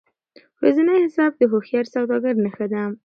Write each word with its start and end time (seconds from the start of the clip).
ورځنی 0.59 0.97
حساب 1.05 1.31
د 1.37 1.41
هوښیار 1.51 1.85
سوداګر 1.93 2.33
نښه 2.45 2.65
ده. 2.71 2.81